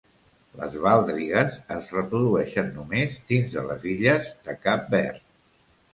Les 0.59 0.77
baldrigues 0.85 1.59
es 1.75 1.91
reprodueixen 1.97 2.73
només 2.79 3.15
dins 3.33 3.53
de 3.59 3.67
les 3.69 3.89
Illes 3.95 4.33
de 4.49 4.57
Cap 4.65 4.89
Verd. 4.97 5.25